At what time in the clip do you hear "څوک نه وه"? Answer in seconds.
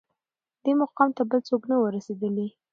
1.49-1.89